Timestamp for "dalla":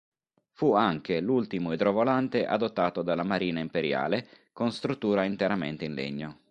3.03-3.21